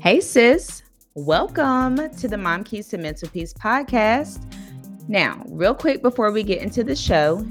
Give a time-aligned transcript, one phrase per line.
[0.00, 0.84] Hey, sis.
[1.14, 4.40] Welcome to the Mom Keys to Mental Peace podcast.
[5.08, 7.44] Now, real quick before we get into the show,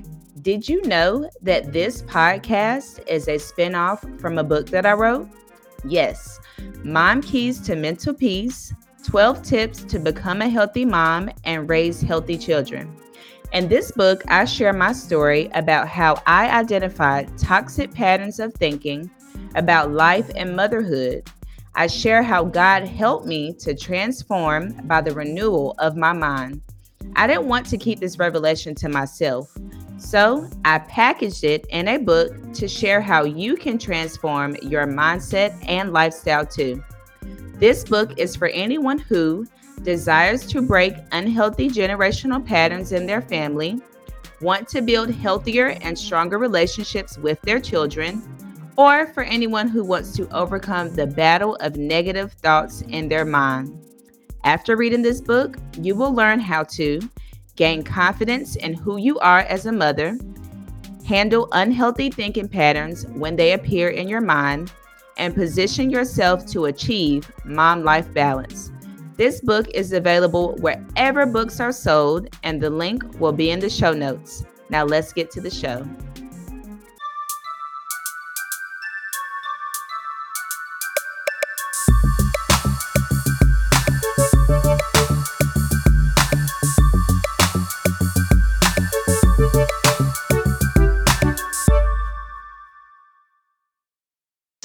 [0.44, 5.28] did you know that this podcast is a spinoff from a book that I wrote?
[5.84, 6.40] Yes,
[6.86, 8.74] Mom Keys to Mental Peace
[9.04, 12.96] 12 Tips to Become a Healthy Mom and Raise Healthy Children.
[13.52, 19.12] In this book, I share my story about how I identified toxic patterns of thinking
[19.56, 21.30] about life and motherhood
[21.80, 26.64] I share how God helped me to transform by the renewal of my mind.
[27.16, 29.56] I didn't want to keep this revelation to myself,
[30.00, 35.56] so I packaged it in a book to share how you can transform your mindset
[35.70, 36.84] and lifestyle too.
[37.60, 39.46] This book is for anyone who
[39.84, 43.80] desires to break unhealthy generational patterns in their family,
[44.42, 48.24] want to build healthier and stronger relationships with their children,
[48.78, 53.84] or for anyone who wants to overcome the battle of negative thoughts in their mind.
[54.44, 57.02] After reading this book, you will learn how to
[57.56, 60.18] gain confidence in who you are as a mother,
[61.06, 64.72] handle unhealthy thinking patterns when they appear in your mind,
[65.18, 68.72] and position yourself to achieve mom life balance.
[69.16, 73.70] This book is available wherever books are sold, and the link will be in the
[73.70, 74.46] show notes.
[74.70, 75.84] Now, let's get to the show.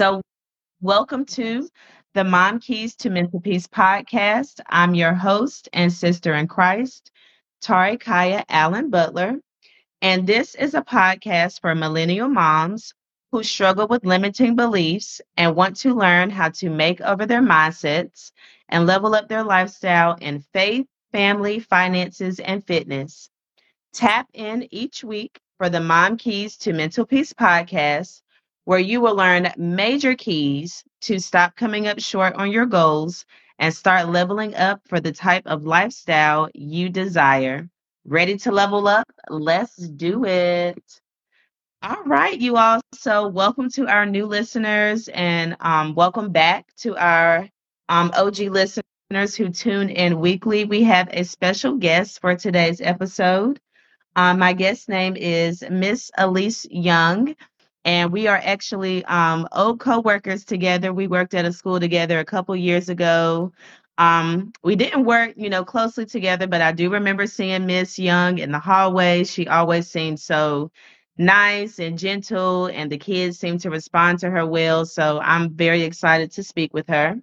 [0.03, 0.21] So,
[0.81, 1.69] welcome to
[2.15, 4.59] the Mom Keys to Mental Peace podcast.
[4.69, 7.13] I'm your host and sister in Christ,
[7.61, 9.37] Tari Khiya Allen Butler.
[10.01, 12.95] And this is a podcast for millennial moms
[13.31, 18.33] who struggle with limiting beliefs and want to learn how to make over their mindsets
[18.69, 23.31] and level up their lifestyle in faith, family, finances, and fitness.
[23.93, 28.22] Tap in each week for the Mom Keys to Mental Peace podcast
[28.65, 33.25] where you will learn major keys to stop coming up short on your goals
[33.59, 37.69] and start leveling up for the type of lifestyle you desire.
[38.05, 39.07] Ready to level up?
[39.29, 40.83] Let's do it.
[41.83, 42.81] All right, you all.
[42.95, 47.49] So, welcome to our new listeners and um, welcome back to our
[47.89, 50.65] um, OG listeners who tune in weekly.
[50.65, 53.61] We have a special guest for today's episode.
[54.17, 57.35] Um, my guest name is Miss Alease Young
[57.85, 60.93] and we are actually um, old co-workers together.
[60.93, 63.53] We worked at a school together a couple years ago.
[63.99, 68.39] Um, we didn't work, you know, closely together, but I do remember seeing Miss Young
[68.39, 69.25] in the hallway.
[69.25, 70.71] She always seemed so
[71.19, 74.87] nice and gentle, and the kids seemed to respond to her well.
[74.87, 77.21] So I'm very excited to speak with her.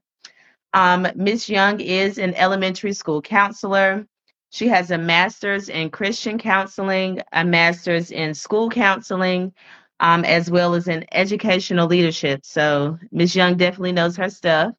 [0.73, 4.05] Um, Miss Young is an elementary school counselor.
[4.51, 9.53] She has a master's in Christian counseling, a master's in school counseling,
[9.99, 12.45] um, as well as in educational leadership.
[12.45, 13.35] So Ms.
[13.35, 14.73] Young definitely knows her stuff.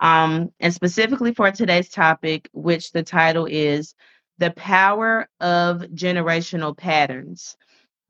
[0.00, 3.94] Um, and specifically for today's topic, which the title is
[4.38, 7.56] The Power of Generational Patterns.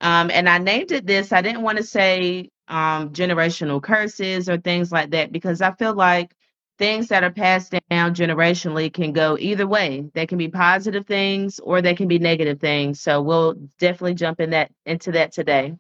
[0.01, 4.59] Um, and I named it this, I didn't want to say um, generational curses or
[4.59, 6.35] things like that because I feel like
[6.79, 10.11] things that are passed down generationally can go either way.
[10.13, 13.01] They can be positive things or they can be negative things.
[13.01, 15.77] So we'll definitely jump in that into that today.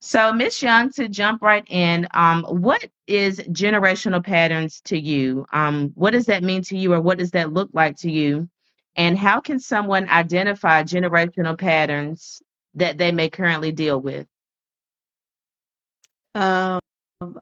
[0.00, 5.44] So, Miss Young, to jump right in, um, what is generational patterns to you?
[5.52, 8.48] Um, what does that mean to you, or what does that look like to you?
[8.94, 12.40] And how can someone identify generational patterns
[12.74, 14.26] that they may currently deal with?
[16.36, 16.80] Um,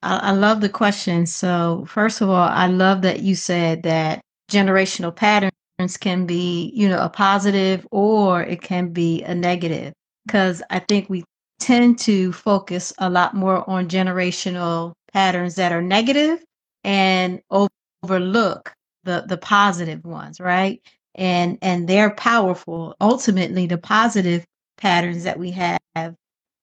[0.02, 1.26] I, I love the question.
[1.26, 5.52] So, first of all, I love that you said that generational patterns
[6.00, 9.92] can be, you know, a positive or it can be a negative.
[10.26, 11.24] Because I think we
[11.58, 16.44] tend to focus a lot more on generational patterns that are negative
[16.84, 18.72] and overlook
[19.04, 20.80] the the positive ones right?
[21.14, 22.94] And and they're powerful.
[23.00, 24.44] Ultimately the positive
[24.76, 25.78] patterns that we have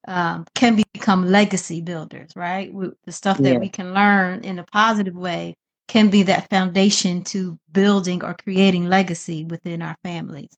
[0.07, 2.73] um, can become legacy builders right?
[2.73, 3.59] We, the stuff that yeah.
[3.59, 5.55] we can learn in a positive way
[5.87, 10.49] can be that foundation to building or creating legacy within our families.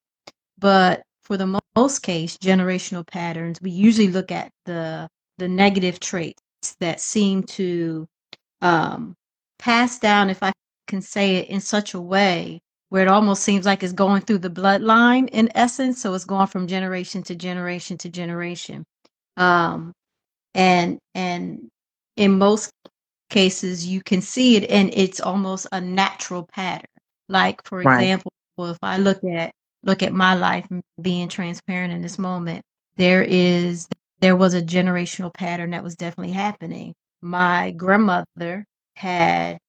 [0.57, 6.41] But for the most case, generational patterns, we usually look at the the negative traits
[6.81, 8.07] that seem to
[8.61, 9.15] um,
[9.59, 10.53] pass down, if I
[10.87, 14.39] can say it in such a way where it almost seems like it's going through
[14.39, 16.01] the bloodline in essence.
[16.01, 18.85] So it's going from generation to generation to generation.
[19.37, 19.93] Um,
[20.55, 21.69] and and
[22.17, 22.71] in most
[23.29, 26.85] cases you can see it and it's almost a natural pattern.
[27.29, 28.03] Like for Right.
[28.03, 29.51] example, if I look at
[29.85, 32.63] look at my life and being transparent in this moment,
[32.97, 33.87] there is
[34.21, 36.93] there was a generational pattern that was definitely happening.
[37.21, 38.65] My grandmother
[38.95, 39.59] had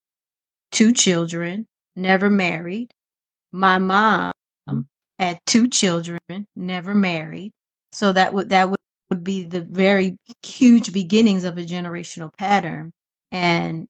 [0.72, 1.66] two children,
[1.96, 2.90] never married.
[3.52, 4.32] My mom
[5.18, 6.20] had two children,
[6.56, 7.52] never married.
[7.92, 8.78] So that would that would,
[9.10, 12.92] would be the very huge beginnings of a generational pattern.
[13.32, 13.86] And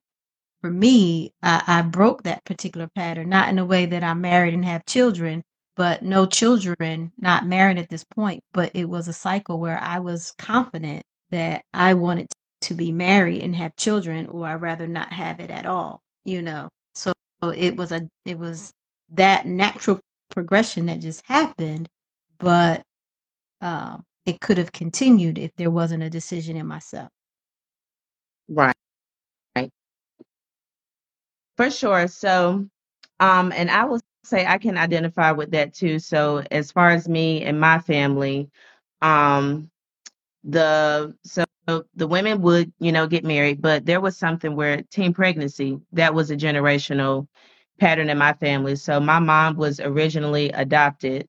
[0.61, 4.53] for me, I, I broke that particular pattern, not in a way that I'm married
[4.53, 5.43] and have children,
[5.77, 8.43] but no children, not married at this point.
[8.53, 12.29] But it was a cycle where I was confident that I wanted
[12.63, 16.43] to be married and have children, or I'd rather not have it at all, you
[16.43, 16.69] know.
[16.95, 17.13] So
[17.55, 18.73] it was a it was
[19.11, 20.01] that natural
[20.31, 21.87] progression that just happened,
[22.39, 22.83] but
[23.61, 27.09] um, it could have continued if there wasn't a decision in myself.
[28.49, 28.75] Right.
[29.55, 29.71] Right.
[31.57, 32.07] For sure.
[32.07, 32.67] So,
[33.19, 35.99] um, and I will say I can identify with that too.
[35.99, 38.49] So, as far as me and my family,
[39.01, 39.69] um,
[40.45, 41.45] the so
[41.95, 46.13] the women would, you know, get married, but there was something where teen pregnancy, that
[46.15, 47.27] was a generational
[47.79, 48.75] pattern in my family.
[48.77, 51.27] So my mom was originally adopted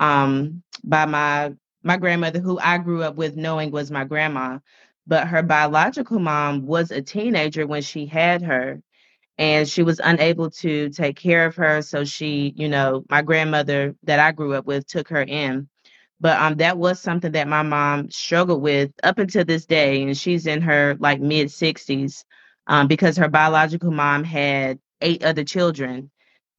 [0.00, 1.54] um by my
[1.84, 4.58] my grandmother who I grew up with knowing was my grandma,
[5.06, 8.82] but her biological mom was a teenager when she had her
[9.38, 13.94] and she was unable to take care of her so she you know my grandmother
[14.04, 15.68] that i grew up with took her in.
[16.20, 20.16] But um that was something that my mom struggled with up until this day and
[20.16, 22.24] she's in her like mid 60s
[22.68, 26.10] um because her biological mom had eight other children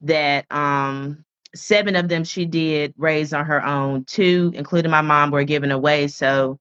[0.01, 1.23] that um
[1.55, 4.03] seven of them she did raise on her own.
[4.05, 6.59] Two including my mom were given away so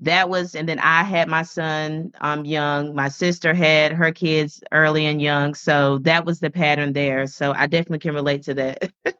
[0.00, 4.62] that was and then i had my son um young my sister had her kids
[4.72, 8.54] early and young so that was the pattern there so i definitely can relate to
[8.54, 8.92] that.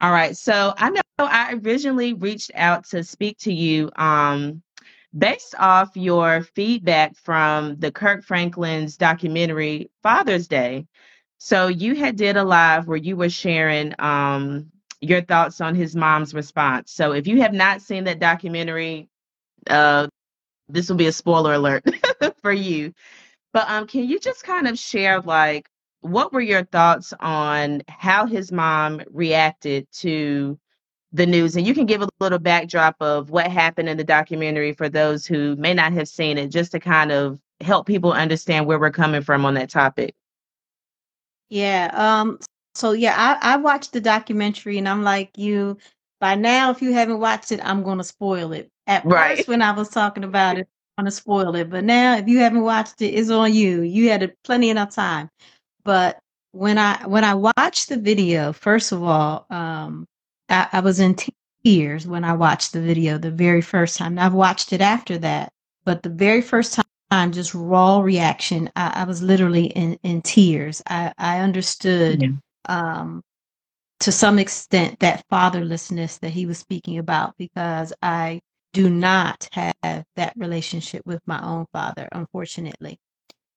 [0.00, 4.62] All right so i know i originally reached out to speak to you um
[5.16, 10.86] based off your feedback from the kirk franklin's documentary father's day.
[11.38, 14.72] So you had did a live where you were sharing um
[15.04, 16.92] your thoughts on his mom's response.
[16.92, 19.08] So if you have not seen that documentary,
[19.68, 20.08] uh,
[20.68, 21.84] this will be a spoiler alert
[22.42, 22.92] for you.
[23.52, 25.68] But um, can you just kind of share like
[26.00, 30.58] what were your thoughts on how his mom reacted to
[31.12, 31.56] the news?
[31.56, 35.26] And you can give a little backdrop of what happened in the documentary for those
[35.26, 38.90] who may not have seen it, just to kind of help people understand where we're
[38.90, 40.14] coming from on that topic.
[41.48, 41.90] Yeah.
[41.92, 42.38] Um.
[42.74, 45.78] So yeah, I I watched the documentary and I'm like you.
[46.20, 48.70] By now, if you haven't watched it, I'm gonna spoil it.
[48.86, 49.36] At Right.
[49.38, 50.68] first, when I was talking about it,
[50.98, 51.70] I'm gonna spoil it.
[51.70, 53.82] But now, if you haven't watched it, it's on you.
[53.82, 55.30] You had a, plenty enough time.
[55.84, 56.18] But
[56.52, 60.06] when I when I watched the video, first of all, um,
[60.48, 61.16] I, I was in
[61.64, 64.18] tears when I watched the video the very first time.
[64.18, 65.52] I've watched it after that,
[65.84, 66.80] but the very first
[67.10, 70.82] time, just raw reaction, I, I was literally in in tears.
[70.88, 72.28] I I understood Yeah.
[72.68, 73.22] Um,
[74.00, 78.40] to some extent that fatherlessness that he was speaking about because I
[78.72, 79.74] do not have
[80.16, 82.98] that relationship with my own father, unfortunately.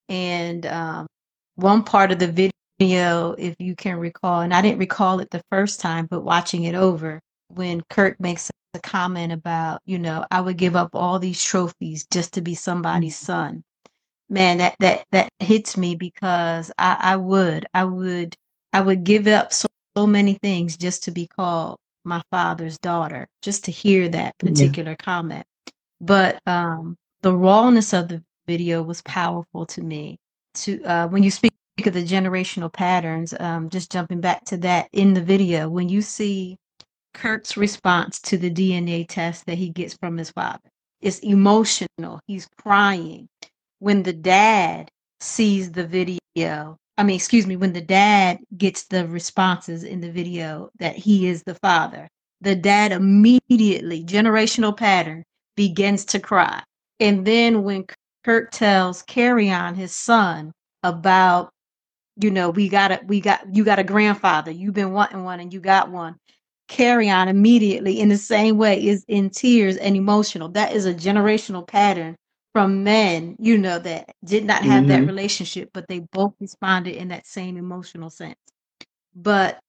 [0.09, 1.07] And um,
[1.55, 5.43] one part of the video, if you can recall, and I didn't recall it the
[5.51, 10.41] first time, but watching it over, when Kirk makes a comment about, you know, I
[10.41, 13.63] would give up all these trophies just to be somebody's son.
[14.29, 18.35] Man, that that that hits me because I, I would, I would,
[18.77, 19.67] I would give up so,
[19.97, 24.49] so many things just to be called my father's daughter, just to hear that Yeah.
[24.51, 25.45] particular comment.
[26.01, 30.17] But um, the rawness of the video was powerful to me.
[30.55, 31.53] To uh, when you speak
[31.85, 36.01] of the generational patterns, um, just jumping back to that in the video, when you
[36.03, 36.57] see
[37.13, 40.69] Kirk's response to the DNA test that he gets from his father,
[41.01, 42.21] it's emotional.
[42.27, 43.29] He's crying.
[43.79, 44.89] When the dad
[45.21, 50.11] sees the video, I mean, excuse me, when the dad gets the responses in the
[50.11, 52.07] video that he is the father,
[52.41, 55.23] the dad immediately, generational pattern,
[55.55, 56.63] begins to cry.
[56.99, 57.85] And then when
[58.23, 60.51] Kirk tells Kerrion, his son,
[60.83, 61.49] about,
[62.15, 65.39] you know, we got a, we got, you got a grandfather, you've been wanting one
[65.39, 66.15] and you got one.
[66.69, 70.49] Kerrion immediately in the same way is in tears and emotional.
[70.49, 72.15] That is a generational pattern
[72.57, 76.95] from men, you know, that did not have that hmm relationship, but they both responded
[76.95, 78.39] in that same emotional sense.
[79.15, 79.59] But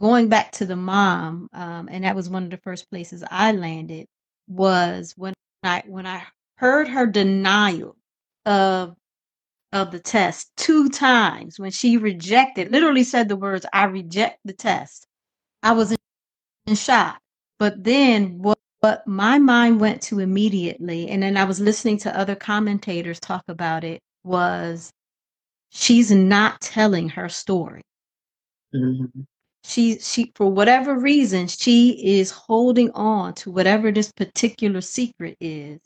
[0.00, 3.52] going back to the mom, um, and that was one of the first places I
[3.52, 4.06] landed,
[4.48, 5.32] was when
[5.64, 6.24] I when I
[6.58, 7.96] heard her denial
[8.44, 8.94] of
[9.72, 14.52] of the test two times when she rejected, literally said the words, I reject the
[14.52, 15.06] test.
[15.62, 15.96] I was
[16.66, 17.18] in shock.
[17.58, 22.16] But then what, what my mind went to immediately, and then I was listening to
[22.16, 24.92] other commentators talk about it, was
[25.70, 27.82] she's not telling her story.
[28.72, 29.22] Mm-hmm.
[29.64, 35.80] She she for whatever reason, she is holding on to whatever this particular secret is,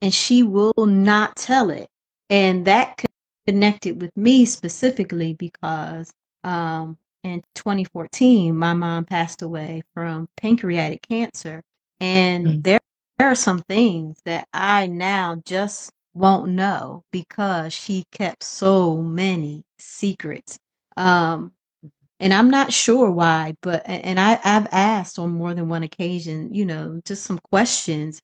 [0.00, 1.88] and she will not tell it.
[2.30, 3.04] And that
[3.48, 6.12] connected with me specifically because
[6.44, 11.64] um, in 2014, my mom passed away from pancreatic cancer.
[12.00, 12.60] And mm-hmm.
[12.62, 12.80] there,
[13.18, 19.62] there are some things that I now just won't know because she kept so many
[19.78, 20.58] secrets.
[20.96, 21.52] Um,
[22.20, 26.52] and I'm not sure why, but and I, I've asked on more than one occasion,
[26.52, 28.20] you know, just some questions,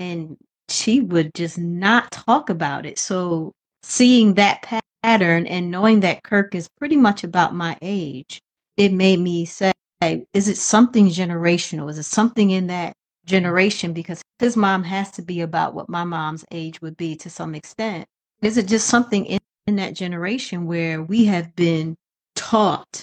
[0.00, 0.36] and
[0.68, 2.98] she would just not talk about it.
[2.98, 3.52] So
[3.84, 4.62] seeing that
[5.02, 8.40] pattern and knowing that Kirk is pretty much about my age,
[8.76, 9.72] it made me say,
[10.02, 11.88] is it something generational?
[11.88, 12.94] Is it something in that
[13.28, 13.92] generation?
[13.92, 17.54] Because his mom has to be about what my mom's age would be to some
[17.54, 18.06] extent.
[18.42, 21.96] Is it just something in, in that generation where we have been
[22.34, 23.02] taught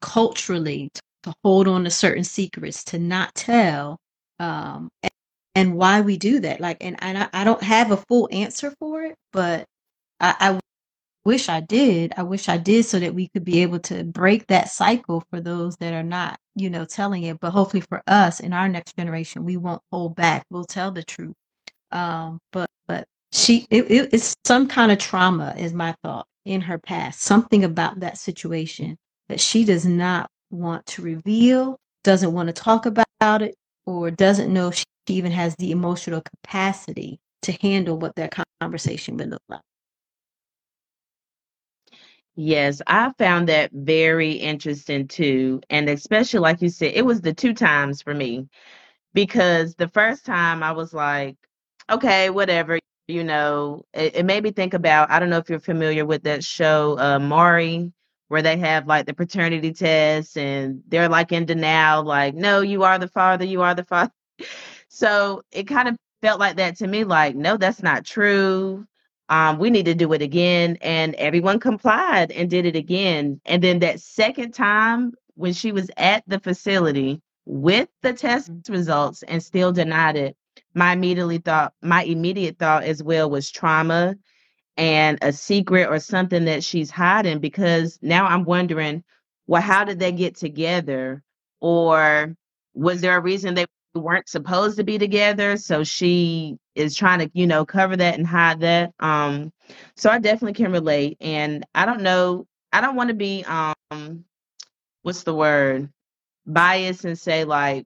[0.00, 3.98] culturally to, to hold on to certain secrets, to not tell,
[4.38, 5.12] um, and,
[5.54, 6.60] and, why we do that?
[6.60, 9.66] Like, and, and I, I don't have a full answer for it, but
[10.20, 10.59] I, I
[11.30, 12.12] wish I did.
[12.16, 15.40] I wish I did so that we could be able to break that cycle for
[15.40, 17.38] those that are not, you know, telling it.
[17.38, 20.44] But hopefully for us in our next generation, we won't hold back.
[20.50, 21.36] We'll tell the truth.
[21.92, 26.60] Um, but but she it, it, it's some kind of trauma is my thought in
[26.62, 27.22] her past.
[27.22, 28.96] Something about that situation
[29.28, 33.54] that she does not want to reveal, doesn't want to talk about it,
[33.86, 39.16] or doesn't know if she even has the emotional capacity to handle what that conversation
[39.18, 39.60] would look like.
[42.42, 45.60] Yes, I found that very interesting too.
[45.68, 48.48] And especially like you said, it was the two times for me
[49.14, 51.36] because the first time I was like,
[51.90, 52.78] okay, whatever,
[53.08, 56.24] you know, it, it made me think about, I don't know if you're familiar with
[56.24, 57.92] that show, uh, Maury,
[58.28, 62.84] where they have like the paternity test and they're like in denial, like, no, you
[62.84, 64.12] are the father, you are the father.
[64.88, 68.86] So it kind of felt like that to me, like, no, that's not true
[69.30, 70.76] um, we need to do it again.
[70.80, 73.40] And everyone complied and did it again.
[73.46, 78.72] And then that second time, when she was at the facility with the test mm-hmm.
[78.72, 80.36] results and still denied it,
[80.74, 84.16] my immediately thought, my immediate thought as well was trauma
[84.76, 89.04] and a secret or something that she's hiding because now I'm wondering,
[89.46, 91.22] well, how did they get together?
[91.60, 92.36] Or
[92.74, 97.30] was there a reason they weren't supposed to be together so she is trying to
[97.34, 99.52] you know cover that and hide that um
[99.96, 104.24] so i definitely can relate and i don't know i don't want to be um
[105.02, 105.88] what's the word
[106.46, 107.84] biased and say like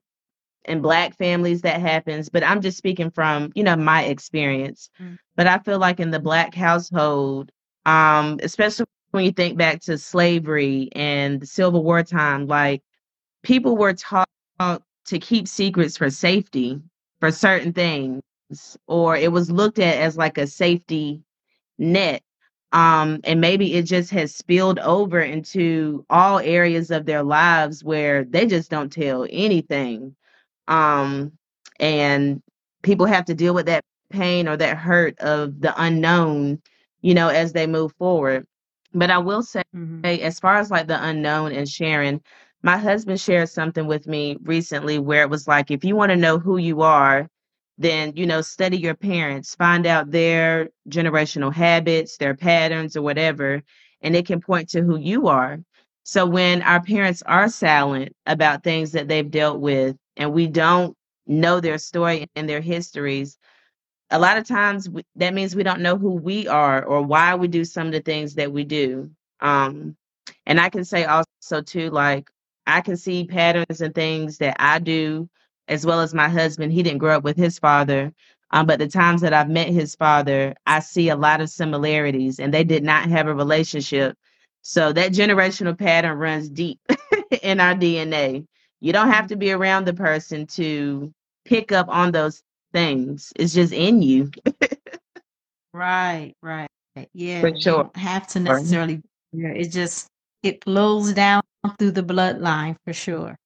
[0.65, 5.17] in black families that happens but i'm just speaking from you know my experience mm.
[5.35, 7.51] but i feel like in the black household
[7.85, 12.83] um especially when you think back to slavery and the civil war time like
[13.43, 14.27] people were taught
[15.05, 16.81] to keep secrets for safety
[17.19, 18.21] for certain things
[18.87, 21.21] or it was looked at as like a safety
[21.77, 22.21] net
[22.71, 28.23] um and maybe it just has spilled over into all areas of their lives where
[28.25, 30.15] they just don't tell anything
[30.67, 31.31] um
[31.79, 32.41] and
[32.83, 36.61] people have to deal with that pain or that hurt of the unknown
[37.01, 38.45] you know as they move forward
[38.93, 40.05] but i will say mm-hmm.
[40.05, 42.21] as far as like the unknown and sharing
[42.65, 46.17] my husband shared something with me recently where it was like if you want to
[46.17, 47.29] know who you are
[47.79, 53.63] then you know study your parents find out their generational habits their patterns or whatever
[54.03, 55.59] and it can point to who you are.
[56.05, 60.97] So when our parents are silent about things that they've dealt with and we don't
[61.27, 63.39] know their story and their histories
[64.11, 67.47] a lot of times that means we don't know who we are or why we
[67.49, 69.11] do some of the things that we do.
[69.41, 69.97] Um
[70.47, 72.29] and i can say also too like
[72.67, 75.29] I can see patterns and things that I do,
[75.67, 76.71] as well as my husband.
[76.71, 78.13] He didn't grow up with his father.
[78.51, 82.39] Um, but the times that I've met his father, I see a lot of similarities,
[82.39, 84.17] and they did not have a relationship.
[84.61, 86.79] So that generational pattern runs deep
[87.43, 88.45] in our DNA.
[88.81, 93.31] You don't have to be around the person to pick up on those things.
[93.35, 94.31] It's just in you.
[95.73, 96.69] right, right.
[97.13, 97.41] Yeah.
[97.41, 97.91] For sure.
[97.95, 99.01] have to necessarily
[99.33, 100.07] yeah, it just
[100.45, 101.43] it flows down
[101.79, 103.37] through the bloodline for sure.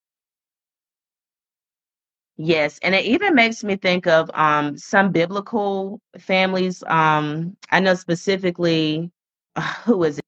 [2.37, 6.83] Yes, and it even makes me think of um, some biblical families.
[6.87, 9.11] Um, I know specifically
[9.85, 10.19] who was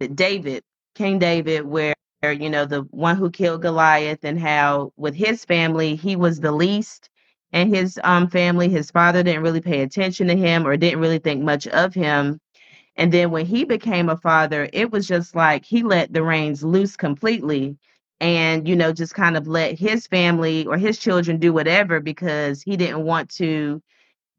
[0.00, 0.16] it?
[0.16, 0.62] David,
[0.94, 5.96] King David, where you know the one who killed Goliath, and how with his family
[5.96, 7.10] he was the least,
[7.52, 11.18] and his um family, his father didn't really pay attention to him or didn't really
[11.20, 12.40] think much of him.
[12.96, 16.64] And then when he became a father, it was just like he let the reins
[16.64, 17.76] loose completely
[18.20, 22.62] and, you know, just kind of let his family or his children do whatever because
[22.62, 23.82] he didn't want to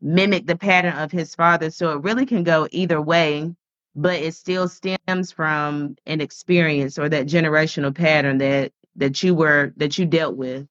[0.01, 1.69] mimic the pattern of his father.
[1.71, 3.55] So it really can go either way,
[3.95, 9.73] but it still stems from an experience or that generational pattern that that you were
[9.77, 10.67] that you dealt with.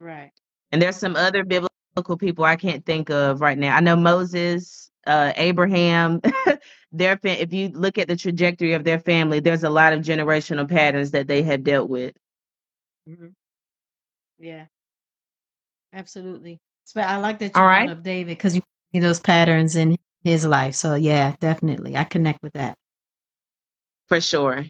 [0.00, 0.32] Right.
[0.72, 3.76] And there's some other biblical people I can't think of right now.
[3.76, 6.20] I know Moses, uh, Abraham,
[6.92, 10.00] their fa- if you look at the trajectory of their family, there's a lot of
[10.00, 12.14] generational patterns that they have dealt with.
[13.08, 13.28] Mm-hmm.
[14.38, 14.66] Yeah,
[15.92, 16.60] absolutely.
[16.84, 17.90] So I like that you All right.
[17.90, 20.74] up David because you see those patterns in his life.
[20.74, 22.76] So yeah, definitely, I connect with that.
[24.08, 24.66] For sure.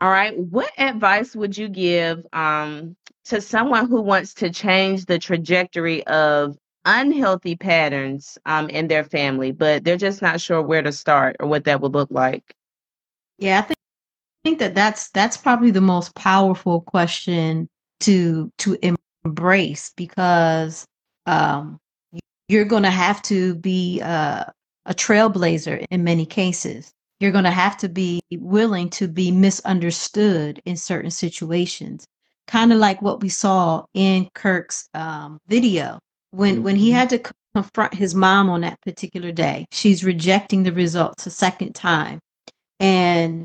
[0.00, 0.38] All right.
[0.38, 2.96] What advice would you give um,
[3.26, 9.52] to someone who wants to change the trajectory of unhealthy patterns um, in their family,
[9.52, 12.54] but they're just not sure where to start or what that would look like?
[13.38, 13.78] Yeah, I think
[14.44, 17.68] think that that's that's probably the most powerful question
[18.00, 18.76] to to
[19.24, 20.84] embrace because
[21.26, 21.78] um,
[22.48, 24.44] you're going to have to be uh,
[24.86, 26.92] a trailblazer in many cases.
[27.20, 32.04] You're going to have to be willing to be misunderstood in certain situations,
[32.48, 36.00] kind of like what we saw in Kirk's um, video
[36.32, 36.94] when when he Mhm.
[36.94, 37.22] had to
[37.54, 39.66] confront his mom on that particular day.
[39.72, 42.20] She's rejecting the results a second time,
[42.80, 43.44] and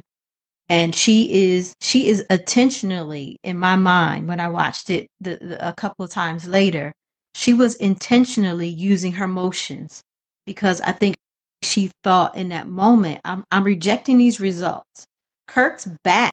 [0.69, 5.67] and she is she is intentionally in my mind when i watched it the, the,
[5.69, 6.91] a couple of times later
[7.35, 10.01] she was intentionally using her motions
[10.45, 11.15] because i think
[11.63, 15.05] she thought in that moment i'm, I'm rejecting these results
[15.47, 16.31] kirk's back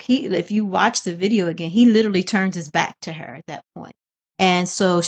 [0.00, 3.46] he if you watch the video again he literally turns his back to her at
[3.48, 3.94] that point
[4.38, 5.00] and so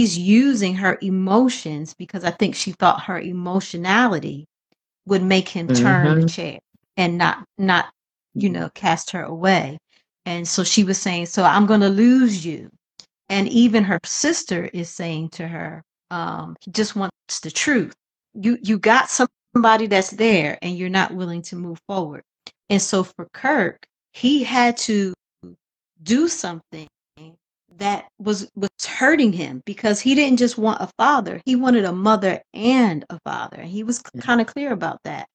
[0.00, 4.46] she's using her emotions because i think she thought her emotionality
[5.06, 6.28] would make him turn the Mhm.
[6.28, 6.58] chair
[6.96, 7.90] and not not
[8.34, 9.78] you know cast her away.
[10.26, 12.70] And so she was saying so i'm going to lose you.
[13.30, 17.94] And even her sister is saying to her um he just wants the truth.
[18.34, 22.22] You you got somebody that's there and you're not willing to move forward.
[22.70, 23.78] And so for kirk
[24.12, 25.14] he had to
[26.02, 26.88] do something
[27.78, 31.92] that was was hurting him because he didn't just want a father he wanted a
[31.92, 35.26] mother and a father he was kind of clear about that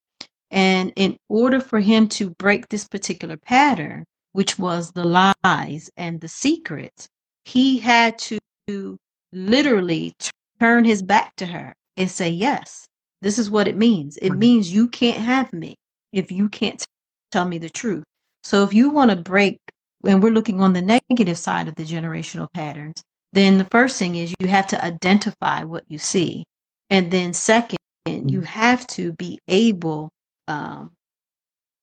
[0.51, 5.03] and in order for him to break this particular pattern, which was the
[5.43, 7.07] lies and the secrets,
[7.45, 8.97] he had to
[9.33, 10.13] literally
[10.59, 12.87] turn his back to her and say, Yes,
[13.21, 14.17] this is what it means.
[14.17, 15.75] It means you can't have me
[16.13, 16.83] if you can't
[17.31, 18.03] tell me the truth.
[18.43, 19.59] So if you want to break,
[20.05, 23.01] and we're looking on the negative side of the generational patterns,
[23.33, 26.45] then the first thing is you have to identify what you see.
[26.89, 30.09] And then, second, you have to be able
[30.47, 30.91] um,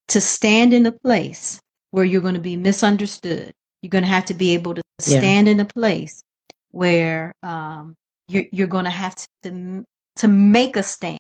[0.09, 3.53] to stand in a place where you're going to be misunderstood.
[3.83, 5.19] You're going to have to be able to Yeah.
[5.19, 6.23] stand in a place
[6.71, 7.95] where um,
[8.29, 9.85] you're, you're going to have to
[10.17, 11.19] to make a stand.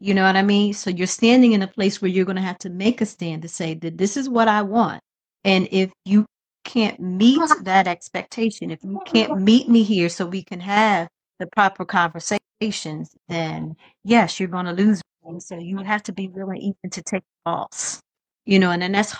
[0.00, 0.72] You know what I mean?
[0.74, 3.42] So you're standing in a place where you're going to have to make a stand
[3.42, 5.00] to say that this is what I want,
[5.44, 6.26] and if you
[6.64, 11.46] can't meet that expectation, if you can't meet me here, so we can have the
[11.46, 15.02] proper conversations, then yes, you're going to lose.
[15.26, 15.40] me.
[15.40, 18.00] So you have to be willing even to take a loss,
[18.46, 19.12] you know, and then that's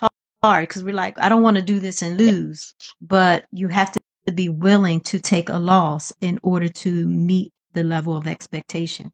[0.42, 3.92] hard because we're like, I don't want to do this and lose, but you have
[3.92, 4.00] to
[4.35, 9.11] be willing to take a loss in order to meet the level of expectation.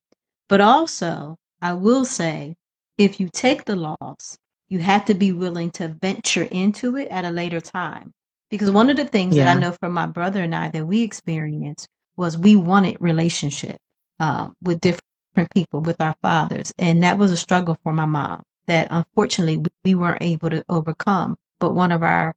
[0.48, 2.56] But also, I will say,
[2.98, 7.24] if you take the loss, you have to be willing to venture into it at
[7.24, 8.12] a later time.
[8.50, 11.02] Because one of the things that I know from my brother and I that we
[11.02, 13.78] experienced was we wanted relationship
[14.20, 16.72] um, with different people, with our fathers.
[16.78, 20.64] And that was a struggle for my mom that unfortunately we- we weren't able to
[20.68, 21.36] overcome.
[21.60, 22.34] But one of our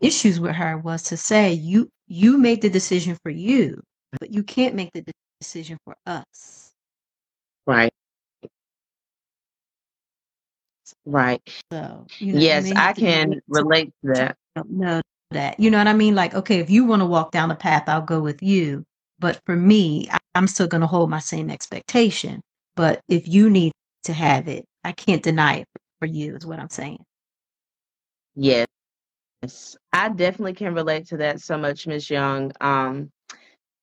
[0.00, 3.82] issues with her was to say, you you made the decision for you,
[4.20, 5.04] but you can't make the
[5.40, 6.72] decision for us.
[7.66, 7.92] Right.
[11.06, 11.42] Right.
[11.72, 14.36] So, you know, Yes, I can relate to that.
[14.68, 15.58] know that.
[15.60, 16.14] You know what I mean?
[16.14, 18.84] Like, okay, if you want to walk down the path, I'll go with you.
[19.18, 22.40] But for me, I- I'm still going to hold my same expectation.
[22.76, 23.72] But if you need
[24.04, 25.66] to have it, I can't deny it
[26.00, 26.98] for you, is what I'm saying.
[28.36, 28.66] Yes.
[29.92, 32.52] I definitely can relate to that so much, Miss Young.
[32.60, 33.10] Um,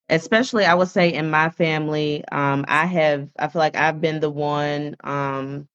[0.09, 4.19] especially I would say in my family, um, I have I feel like I've been
[4.19, 5.67] the one um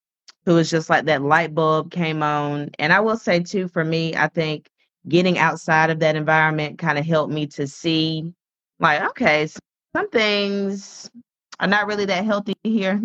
[0.47, 2.71] who was just like that light bulb came on.
[2.79, 4.71] And I will say too, for me, I think
[5.09, 8.33] getting outside of that environment kind of helped me to see
[8.79, 9.49] like, okay,
[9.95, 11.11] some things
[11.59, 13.03] are not really that healthy here.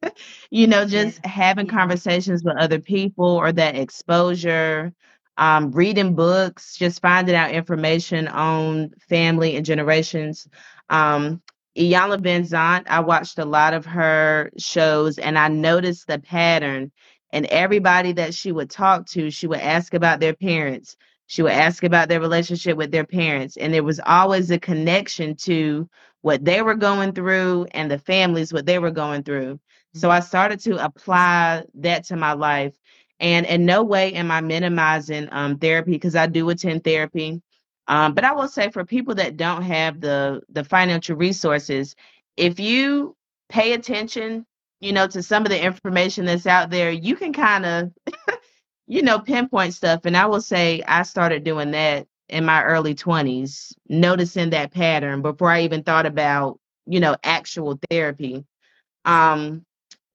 [0.50, 1.30] you know, just yeah.
[1.30, 4.92] having conversations with other people or that exposure,
[5.38, 10.46] um, reading books, just finding out information on family and generations.
[10.90, 11.40] Um,
[11.76, 16.92] Iyanla Vanzant, I watched a lot of her shows and I noticed the pattern.
[17.32, 20.96] And everybody that she would talk to, she would ask about their parents.
[21.28, 23.56] She would ask about their relationship with their parents.
[23.56, 25.88] And there was always a connection to
[26.20, 29.58] what they were going through and the families, what they were going through.
[29.94, 32.74] So I started to apply that to my life.
[33.18, 37.40] And in no way am I minimizing um, therapy because I do attend therapy.
[37.88, 41.96] Um, but I will say for people that don't have the the financial resources,
[42.36, 43.16] if you
[43.48, 44.46] pay attention,
[44.80, 47.92] you know, to some of the information that's out there, you can kind of,
[48.86, 50.02] you know, pinpoint stuff.
[50.04, 55.22] And I will say I started doing that in my early 20s, noticing that pattern
[55.22, 58.44] before I even thought about, you know, actual therapy.
[59.04, 59.64] Um,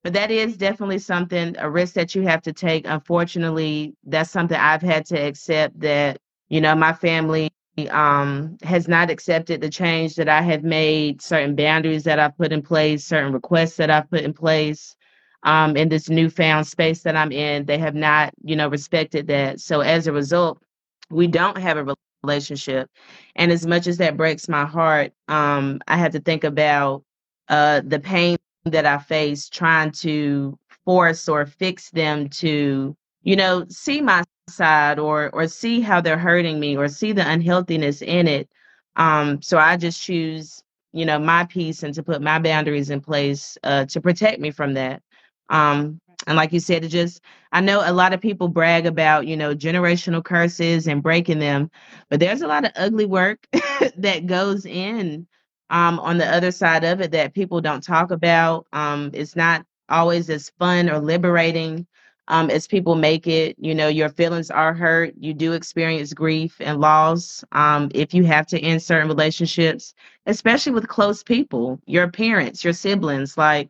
[0.03, 2.87] but that is definitely something, a risk that you have to take.
[2.87, 6.19] Unfortunately, that's something I've had to accept that,
[6.49, 7.49] you know, my family
[7.91, 12.51] um, has not accepted the change that I have made, certain boundaries that I've put
[12.51, 14.95] in place, certain requests that I've put in place
[15.43, 17.65] um, in this newfound space that I'm in.
[17.65, 19.59] They have not, you know, respected that.
[19.59, 20.61] So as a result,
[21.09, 22.89] we don't have a relationship.
[23.35, 27.03] And as much as that breaks my heart, um, I have to think about
[27.49, 33.65] uh, the pain that I face trying to force or fix them to, you know,
[33.69, 38.27] see my side or or see how they're hurting me or see the unhealthiness in
[38.27, 38.49] it.
[38.95, 43.01] Um so i just choose you know my peace and to put my boundaries in
[43.01, 45.01] place uh to protect me from that.
[45.49, 49.27] Um and like you said it just i know a lot of people brag about
[49.27, 51.69] you know generational curses and breaking them
[52.09, 53.45] but there's a lot of ugly work
[53.97, 55.27] that goes in
[55.69, 58.65] um on the other side of it that people don't talk about.
[58.73, 61.85] Um it's not always as fun or liberating
[62.27, 63.55] um, as people make it.
[63.59, 65.13] You know, your feelings are hurt.
[65.19, 69.93] You do experience grief and loss um, if you have to end certain relationships,
[70.25, 73.37] especially with close people, your parents, your siblings.
[73.37, 73.69] Like,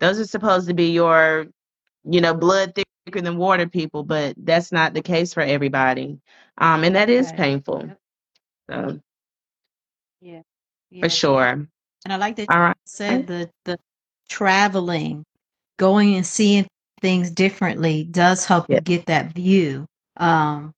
[0.00, 1.46] those are supposed to be your,
[2.04, 6.18] you know, blood thicker than water people, but that's not the case for everybody.
[6.58, 7.36] Um, and that is right.
[7.36, 7.90] painful.
[8.70, 9.00] So,
[10.20, 10.42] yeah.
[10.90, 11.02] yeah.
[11.02, 11.68] For sure.
[12.04, 12.76] And I like that you right.
[12.84, 13.78] said the the
[14.28, 15.24] traveling,
[15.76, 16.66] going and seeing
[17.02, 18.76] things differently does help yeah.
[18.76, 19.86] you get that view.
[20.16, 20.72] Um,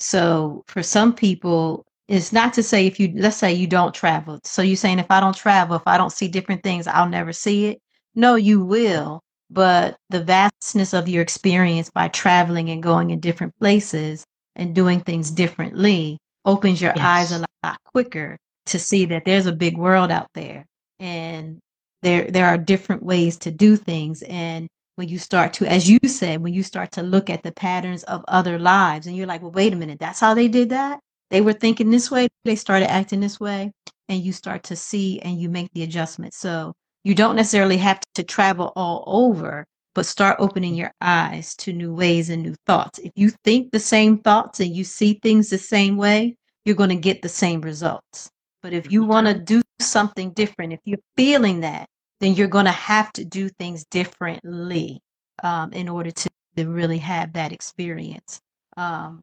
[0.00, 4.40] so for some people, it's not to say if you let's say you don't travel.
[4.44, 7.32] So you're saying if I don't travel, if I don't see different things, I'll never
[7.32, 7.78] see it.
[8.14, 9.20] No, you will.
[9.50, 14.24] But the vastness of your experience by traveling and going in different places
[14.56, 17.04] and doing things differently opens your yes.
[17.04, 20.64] eyes a lot, lot quicker to see that there's a big world out there
[20.98, 21.58] and
[22.02, 25.98] there there are different ways to do things and when you start to, as you
[26.06, 29.42] said, when you start to look at the patterns of other lives and you're like,
[29.42, 31.00] well, wait a minute, that's how they did that?
[31.30, 33.72] They were thinking this way, they started acting this way,
[34.08, 36.34] and you start to see and you make the adjustment.
[36.34, 36.72] So
[37.04, 41.94] you don't necessarily have to travel all over, but start opening your eyes to new
[41.94, 42.98] ways and new thoughts.
[42.98, 46.90] If you think the same thoughts and you see things the same way, you're going
[46.90, 48.30] to get the same results.
[48.62, 51.86] But if you want to do something different, if you're feeling that,
[52.20, 55.00] then you're going to have to do things differently
[55.42, 58.40] um, in order to, to really have that experience.
[58.76, 59.22] Um,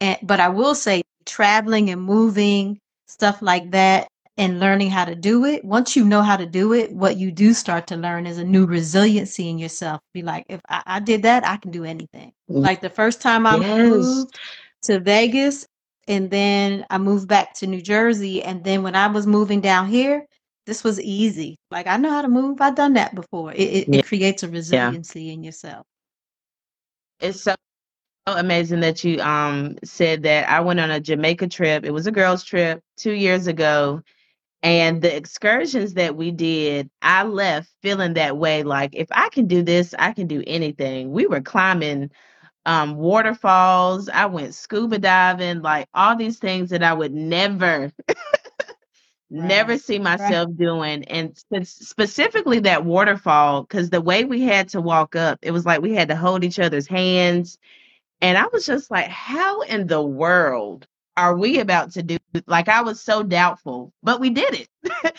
[0.00, 5.14] and, but I will say, traveling and moving, stuff like that, and learning how to
[5.14, 5.64] do it.
[5.64, 8.44] Once you know how to do it, what you do start to learn is a
[8.44, 10.00] new resiliency in yourself.
[10.12, 12.32] Be like, if I, I did that, I can do anything.
[12.50, 12.62] Mm.
[12.62, 13.88] Like the first time I yes.
[13.88, 14.38] moved
[14.84, 15.66] to Vegas,
[16.06, 19.88] and then I moved back to New Jersey, and then when I was moving down
[19.88, 20.26] here,
[20.66, 21.56] this was easy.
[21.70, 22.60] Like I know how to move.
[22.60, 23.52] I've done that before.
[23.52, 24.00] It, it, yeah.
[24.00, 25.32] it creates a resiliency yeah.
[25.32, 25.86] in yourself.
[27.20, 27.54] It's so
[28.26, 30.48] amazing that you um said that.
[30.50, 31.84] I went on a Jamaica trip.
[31.84, 34.02] It was a girls' trip two years ago.
[34.62, 38.64] And the excursions that we did, I left feeling that way.
[38.64, 41.12] Like, if I can do this, I can do anything.
[41.12, 42.10] We were climbing
[42.64, 44.08] um, waterfalls.
[44.08, 47.92] I went scuba diving, like all these things that I would never
[49.28, 49.48] Right.
[49.48, 50.56] Never see myself right.
[50.56, 55.66] doing, and specifically that waterfall, because the way we had to walk up, it was
[55.66, 57.58] like we had to hold each other's hands.
[58.20, 60.86] And I was just like, how in the world
[61.16, 64.68] are we about to do like I was so doubtful, but we did it.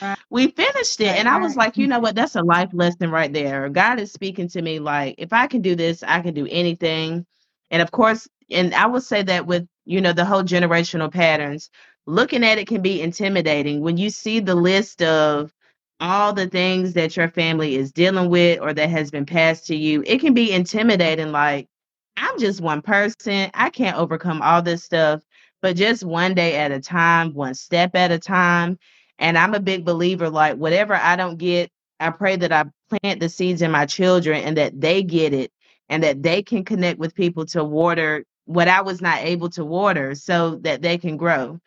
[0.01, 0.17] Right.
[0.29, 1.17] we finished it.
[1.17, 2.03] And I was like, you know mm-hmm.
[2.03, 2.15] what?
[2.15, 3.67] That's a life lesson right there.
[3.69, 7.25] God is speaking to me like, if I can do this, I can do anything.
[7.71, 11.69] And of course, and I would say that with, you know, the whole generational patterns,
[12.07, 15.53] looking at it can be intimidating when you see the list of
[15.99, 19.75] all the things that your family is dealing with or that has been passed to
[19.75, 20.03] you.
[20.07, 21.67] It can be intimidating like
[22.15, 23.51] I'm just one person.
[23.53, 25.21] I can't overcome all this stuff,
[25.61, 28.79] but just one day at a time, one step at a time.
[29.19, 33.19] And I'm a big believer like whatever I don't get, I pray that I plant
[33.19, 35.51] the seeds in my children and that they get it
[35.89, 39.65] and that they can connect with people to water what I was not able to
[39.65, 41.59] water so that they can grow.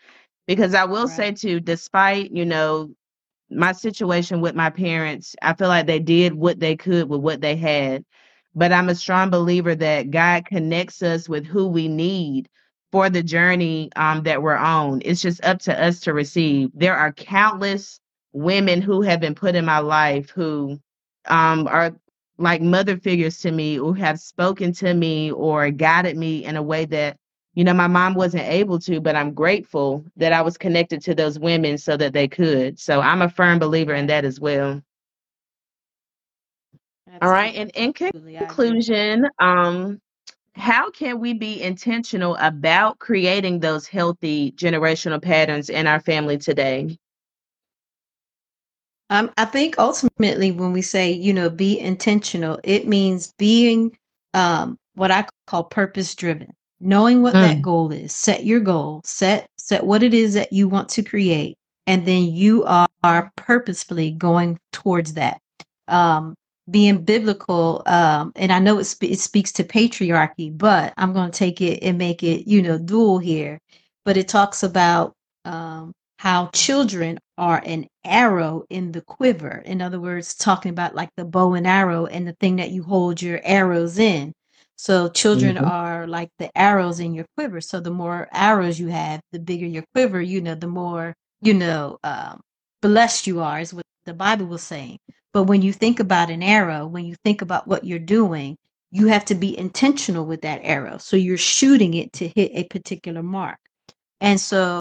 [0.51, 1.37] Because I will say Right.
[1.37, 2.95] too, despite, you know,
[3.51, 7.41] my situation with my parents, I feel like they did what they could with what
[7.43, 8.05] they had.
[8.55, 12.49] But I'm a strong believer that God connects us with who we need
[12.93, 15.03] for the journey um, that we're on.
[15.05, 16.71] It's just up to us to receive.
[16.75, 18.01] There are countless
[18.33, 20.81] women who have been put in my life who
[21.27, 21.95] um, are
[22.39, 26.63] like mother figures to me, who have spoken to me or guided me in a
[26.63, 27.19] way that
[27.55, 31.15] you know, my mom wasn't able to, but I'm grateful that I was connected to
[31.15, 32.79] those women so that they could.
[32.79, 34.81] So I'm a firm believer in that as well.
[37.21, 37.55] All right.
[37.55, 38.39] And in Absolutely.
[38.39, 38.47] I agree.
[38.47, 40.01] conclusion, um,
[40.55, 46.99] how can we be intentional about creating those healthy generational patterns in our family today?
[49.11, 53.97] Um, I think ultimately when we say, you know, be intentional, it means being
[54.35, 58.13] um, what I call purpose driven, knowing what that Mm, goal is.
[58.15, 62.25] Set your goal, set set what it is that you want to create, and then
[62.25, 65.41] you are, are purposefully going towards that.
[65.89, 66.35] Um,
[66.71, 71.31] being biblical, um, and I know it, spe- it speaks to patriarchy, but I'm going
[71.31, 73.59] to take it and make it, you know, dual here.
[74.05, 75.15] But it talks about
[75.45, 79.63] um, how children are an arrow in the quiver.
[79.67, 82.83] In other words, talking about like the bow and arrow and the thing that you
[82.85, 84.33] hold your arrows in.
[84.81, 85.71] So children mhm.
[85.71, 87.61] are like the arrows in your quiver.
[87.61, 91.13] So the more arrows you have, the bigger your quiver, you know, the more,
[91.43, 92.41] you know, um,
[92.81, 94.97] blessed you are, is what the Bible was saying.
[95.35, 98.57] But when you think about an arrow, when you think about what you're doing,
[98.91, 100.97] you have to be intentional with that arrow.
[100.97, 103.59] So you're shooting it to hit a particular mark.
[104.23, 104.81] And so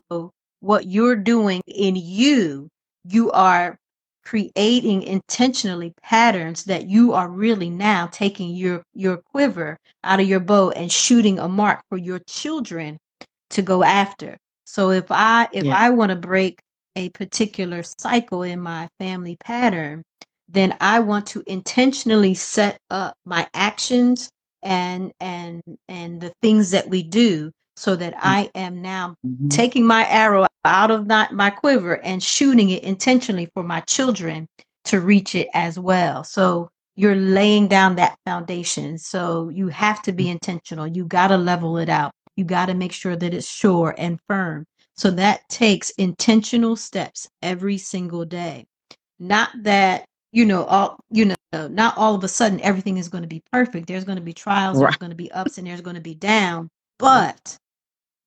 [0.62, 2.70] what you're doing in you,
[3.04, 3.78] you are
[4.24, 10.40] creating intentionally patterns that you are really now taking your your quiver out of your
[10.40, 12.98] bow and shooting a mark for your children
[13.52, 14.38] to go after.
[14.66, 15.74] So if I if Yeah.
[15.74, 16.60] I want to break
[16.96, 20.04] a particular cycle in my family pattern,
[20.50, 24.30] then I want to intentionally set up my actions
[24.64, 29.50] and and and the things that we do so that I am now Mhm.
[29.52, 34.48] taking my arrow out of not my quiver and shooting it intentionally for my children
[34.86, 36.24] to reach it as well.
[36.26, 39.00] So you're laying down that foundation.
[39.00, 40.88] So you have to be intentional.
[40.88, 42.12] You got to level it out.
[42.38, 44.66] You got to make sure that it's sure and firm.
[44.98, 48.68] So that takes intentional steps every single day.
[49.20, 53.24] Not that, you know, all, you know, not all of a sudden everything is going
[53.24, 53.88] to be perfect.
[53.88, 54.88] There's going to be trials, Right.
[54.90, 57.58] there's going to be ups and there's going to be down, but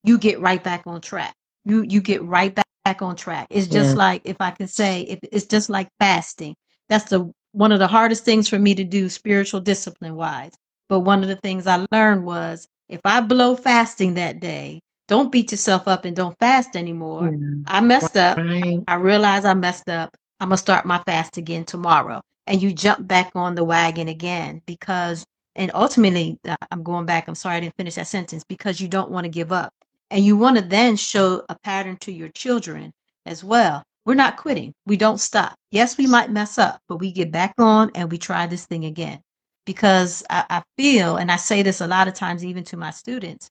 [0.04, 1.34] you get right back on track.
[1.64, 3.46] You you get right back, back on track.
[3.50, 3.98] It's just Yeah.
[3.98, 6.54] like if I can say if it's just like fasting.
[6.88, 10.52] That's the one of the hardest things for me to do spiritual discipline wise.
[10.88, 15.32] But one of the things I learned was if I blow fasting that day, don't
[15.32, 17.30] beat yourself up and don't fast anymore.
[17.32, 17.62] Yeah.
[17.66, 18.38] I messed up.
[18.38, 18.80] Right.
[18.88, 20.16] I realize I messed up.
[20.40, 22.20] I'm gonna start my fast again tomorrow.
[22.46, 27.28] And you jump back on the wagon again because and ultimately uh, I'm going back.
[27.28, 29.72] I'm sorry I didn't finish that sentence because you don't want to give up.
[30.12, 32.92] And you want to then show a pattern to your children
[33.26, 33.82] as well.
[34.06, 34.74] We're not quitting.
[34.86, 35.56] We don't stop.
[35.72, 38.84] Yes, we might mess up, but we get back on and we try this thing
[38.84, 39.20] again.
[39.66, 42.90] Because I, I feel, and I say this a lot of times even to my
[42.92, 43.50] students,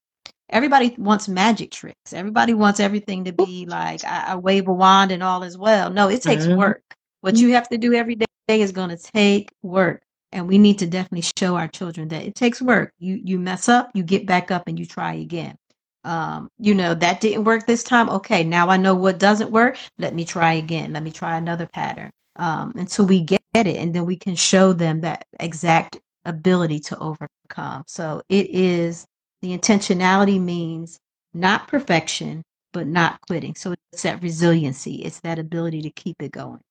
[0.50, 2.14] everybody wants magic tricks.
[2.14, 5.90] Everybody wants everything to be like I, I wave a wand and all is well.
[5.90, 6.58] No, it takes Mhm.
[6.58, 6.84] work.
[7.22, 8.28] What you have to do every day
[8.62, 10.04] is going to take work.
[10.34, 12.94] And we need to definitely show our children that it takes work.
[13.00, 15.56] You you mess up, you get back up and you try again.
[16.04, 18.10] Um, you know, that didn't work this time.
[18.10, 19.78] Okay, now I know what doesn't work.
[20.00, 20.94] Let me try again.
[20.94, 22.12] Let me try another pattern.
[22.38, 26.98] Um, until we get it, and then we can show them that exact ability to
[27.00, 27.84] overcome.
[27.88, 29.06] So it is
[29.42, 31.00] the intentionality means
[31.34, 33.56] not perfection, but not quitting.
[33.56, 36.62] So it's that resiliency, it's that ability to keep it going.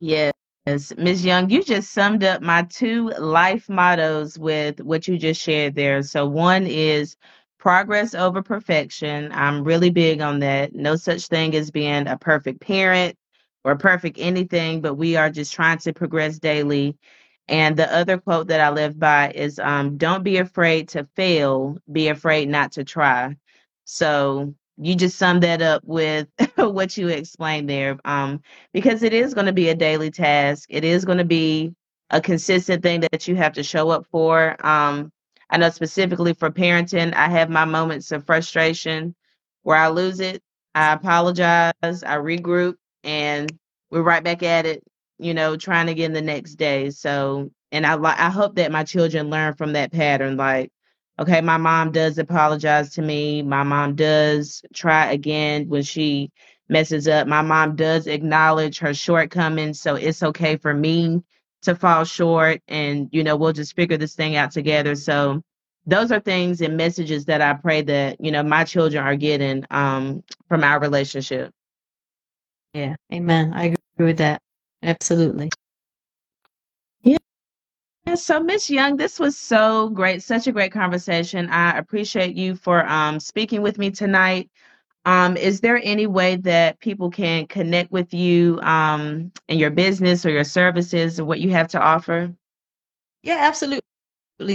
[0.00, 0.32] Yes,
[0.66, 1.24] Ms.
[1.24, 6.02] Young, you just summed up my two life mottos with what you just shared there.
[6.02, 7.16] So one is
[7.58, 9.30] progress over perfection.
[9.32, 10.74] I'm really big on that.
[10.74, 13.16] No such thing as being a perfect parent
[13.62, 16.96] or perfect anything, but we are just trying to progress daily.
[17.46, 21.78] And the other quote that I live by is um, don't be afraid to fail,
[21.92, 23.36] be afraid not to try.
[23.84, 27.98] So you just summed that up with what you explained there.
[28.04, 28.40] Um,
[28.72, 30.66] because it is going to be a daily task.
[30.70, 31.74] It is going to be
[32.10, 34.56] a consistent thing that you have to show up for.
[34.66, 35.12] Um,
[35.50, 39.14] I know specifically for parenting, I have my moments of frustration
[39.62, 40.42] where I lose it.
[40.74, 43.50] I apologize, I regroup, and
[43.90, 44.82] we're right back at it,
[45.18, 46.90] you know, trying again the next day.
[46.90, 50.36] So, and I I hope that my children learn from that pattern.
[50.36, 50.70] Like,
[51.18, 53.42] okay, my mom does apologize to me.
[53.42, 56.30] My mom does try again when she
[56.68, 57.28] messes up.
[57.28, 59.80] My mom does acknowledge her shortcomings.
[59.80, 61.22] So it's okay for me
[61.62, 65.42] to fall short and you know we'll just figure this thing out together so
[65.86, 69.64] those are things and messages that i pray that you know my children are getting
[69.72, 71.52] um from our relationship
[72.74, 74.40] yeah amen i agree with that
[74.82, 75.50] absolutely
[78.14, 82.86] so miss young this was so great such a great conversation i appreciate you for
[82.86, 84.48] um speaking with me tonight
[85.06, 90.26] um, is there any way that people can connect with you um, in your business
[90.26, 92.34] or your services or what you have to offer?
[93.22, 93.82] Yeah, absolutely.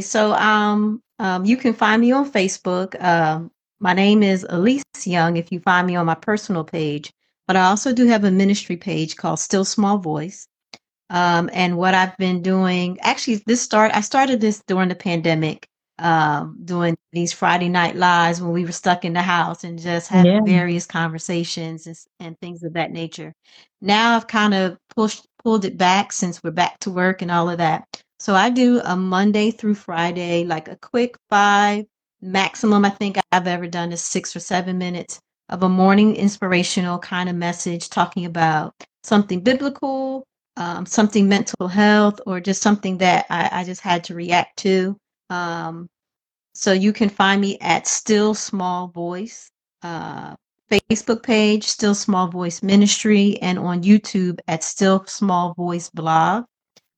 [0.01, 3.01] So um, um, you can find me on Facebook.
[3.01, 7.13] Um, my name is Alease Young if you find me on my personal page,
[7.47, 10.49] but I also do have a ministry page called Still Small Voice.
[11.11, 15.67] Um, and what I've been doing, actually, this start I started this during the pandemic
[15.99, 20.07] um, doing these Friday night lives when we were stuck in the house and just
[20.07, 20.41] having yeah.
[20.43, 23.33] various conversations and, and things of that nature.
[23.81, 27.49] Now I've kind of pushed pulled it back since we're back to work and all
[27.49, 27.83] of that.
[28.19, 31.85] So I do a Monday through Friday, like a quick five
[32.21, 32.85] maximum.
[32.85, 35.19] I think I've ever done is six or seven minutes
[35.49, 40.23] of a morning inspirational kind of message talking about something biblical,
[40.57, 44.97] um, something mental health, or just something that I, I just had to react to.
[45.29, 45.87] Um,
[46.53, 49.49] so you can find me at Still Small Voice
[49.83, 50.35] uh,
[50.71, 56.45] Facebook page, Still Small Voice Ministry, and on YouTube at Still Small Voice Blog.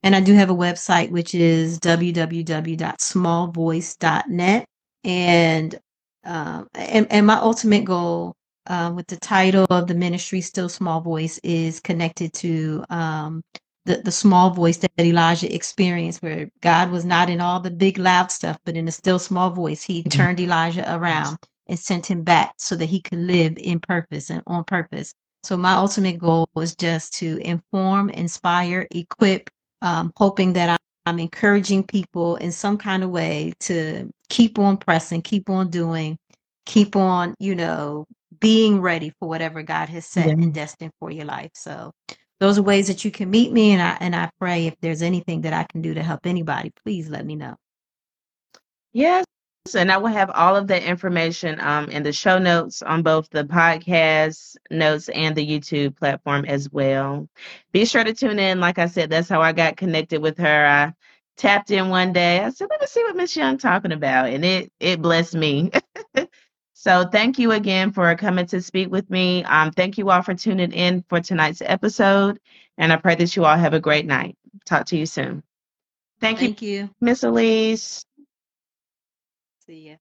[0.04, 4.66] And I do have a website which is www.smallvoice.net.
[5.06, 5.80] And
[6.26, 8.34] um, and, and my ultimate goal
[8.68, 13.42] uh, with the title of the ministry, Still Small Voice, is connected to um,
[13.86, 17.98] the, the small voice that Elijah experienced, where God was not in all the big
[17.98, 20.10] loud stuff, but in a still small voice, he mm-hmm.
[20.10, 24.42] turned Elijah around and sent him back so that he could live in purpose and
[24.48, 25.14] on purpose.
[25.44, 29.50] So my ultimate goal was just to inform, inspire, equip,
[29.82, 35.22] um, hoping that I'm encouraging people in some kind of way to keep on pressing,
[35.22, 36.18] keep on doing,
[36.66, 38.06] keep on, you know,
[38.44, 40.34] being ready for whatever God has set yeah.
[40.34, 41.52] and destined for your life.
[41.56, 41.94] So
[42.42, 45.02] those are ways that you can meet me and I and I pray if there's
[45.02, 47.56] anything that I can do to help anybody, please let me know.
[48.92, 49.24] Yes.
[49.74, 53.30] And I will have all of that information um, in the show notes on both
[53.30, 57.30] the podcast notes and the YouTube platform as well.
[57.72, 58.60] Be sure to tune in.
[58.60, 60.66] Like I said, that's how I got connected with her.
[60.66, 60.92] I
[61.38, 62.42] tapped in one day.
[62.42, 64.28] I said, let me see what Miss Young talking about.
[64.28, 65.72] And it it blessed me.
[66.74, 69.44] So thank you again for coming to speak with me.
[69.46, 72.40] Um, thank you all for tuning in for tonight's episode.
[72.78, 74.36] And I pray that you all have a great night.
[74.66, 75.44] Talk to you soon.
[76.20, 76.48] Thank, you.
[76.48, 76.90] thank you, you.
[77.00, 78.04] Miss Alease.
[79.66, 79.96] See ya.